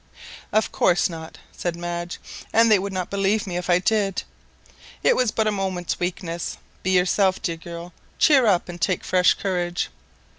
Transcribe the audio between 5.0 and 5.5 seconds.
It was but